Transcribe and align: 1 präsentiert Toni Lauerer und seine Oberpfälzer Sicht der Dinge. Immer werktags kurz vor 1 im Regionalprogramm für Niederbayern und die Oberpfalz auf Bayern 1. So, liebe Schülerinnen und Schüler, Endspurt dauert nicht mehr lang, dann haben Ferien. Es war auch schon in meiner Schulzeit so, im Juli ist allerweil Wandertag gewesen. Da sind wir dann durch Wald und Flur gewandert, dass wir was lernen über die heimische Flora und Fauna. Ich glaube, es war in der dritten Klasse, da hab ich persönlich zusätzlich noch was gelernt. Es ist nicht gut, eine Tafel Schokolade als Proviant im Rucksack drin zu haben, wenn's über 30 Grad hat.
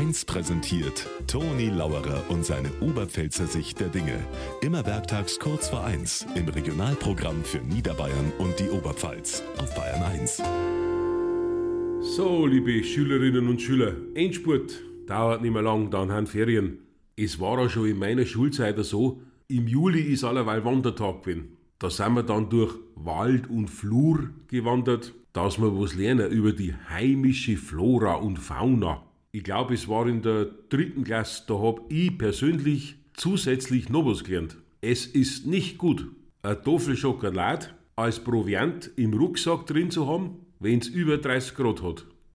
1 0.00 0.24
präsentiert 0.24 1.06
Toni 1.26 1.68
Lauerer 1.68 2.24
und 2.30 2.42
seine 2.42 2.70
Oberpfälzer 2.80 3.46
Sicht 3.46 3.80
der 3.80 3.88
Dinge. 3.88 4.18
Immer 4.62 4.86
werktags 4.86 5.38
kurz 5.38 5.68
vor 5.68 5.84
1 5.84 6.26
im 6.36 6.48
Regionalprogramm 6.48 7.44
für 7.44 7.58
Niederbayern 7.58 8.32
und 8.38 8.58
die 8.58 8.70
Oberpfalz 8.70 9.42
auf 9.58 9.74
Bayern 9.74 10.02
1. 10.02 10.42
So, 12.16 12.46
liebe 12.46 12.82
Schülerinnen 12.82 13.46
und 13.46 13.60
Schüler, 13.60 13.92
Endspurt 14.14 14.72
dauert 15.06 15.42
nicht 15.42 15.52
mehr 15.52 15.60
lang, 15.60 15.90
dann 15.90 16.10
haben 16.10 16.26
Ferien. 16.26 16.78
Es 17.14 17.38
war 17.38 17.58
auch 17.58 17.68
schon 17.68 17.88
in 17.88 17.98
meiner 17.98 18.24
Schulzeit 18.24 18.82
so, 18.82 19.20
im 19.48 19.68
Juli 19.68 20.00
ist 20.00 20.24
allerweil 20.24 20.64
Wandertag 20.64 21.24
gewesen. 21.24 21.58
Da 21.78 21.90
sind 21.90 22.14
wir 22.14 22.22
dann 22.22 22.48
durch 22.48 22.74
Wald 22.94 23.50
und 23.50 23.68
Flur 23.68 24.30
gewandert, 24.48 25.12
dass 25.34 25.60
wir 25.60 25.78
was 25.78 25.94
lernen 25.94 26.30
über 26.30 26.52
die 26.52 26.72
heimische 26.88 27.58
Flora 27.58 28.14
und 28.14 28.38
Fauna. 28.38 29.02
Ich 29.32 29.44
glaube, 29.44 29.74
es 29.74 29.86
war 29.86 30.08
in 30.08 30.22
der 30.22 30.46
dritten 30.70 31.04
Klasse, 31.04 31.44
da 31.46 31.54
hab 31.60 31.82
ich 31.88 32.18
persönlich 32.18 32.96
zusätzlich 33.14 33.88
noch 33.88 34.04
was 34.04 34.24
gelernt. 34.24 34.56
Es 34.80 35.06
ist 35.06 35.46
nicht 35.46 35.78
gut, 35.78 36.10
eine 36.42 36.60
Tafel 36.60 36.96
Schokolade 36.96 37.68
als 37.94 38.18
Proviant 38.18 38.90
im 38.96 39.14
Rucksack 39.14 39.66
drin 39.66 39.92
zu 39.92 40.08
haben, 40.08 40.46
wenn's 40.58 40.88
über 40.88 41.18
30 41.18 41.54
Grad 41.54 41.80
hat. 41.80 42.06